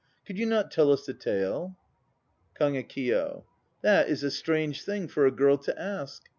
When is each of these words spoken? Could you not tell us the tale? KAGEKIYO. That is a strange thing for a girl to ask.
Could 0.25 0.39
you 0.39 0.47
not 0.47 0.71
tell 0.71 0.91
us 0.91 1.05
the 1.05 1.13
tale? 1.13 1.77
KAGEKIYO. 2.59 3.43
That 3.83 4.09
is 4.09 4.23
a 4.23 4.31
strange 4.31 4.81
thing 4.83 5.07
for 5.07 5.27
a 5.27 5.31
girl 5.31 5.59
to 5.59 5.79
ask. 5.79 6.23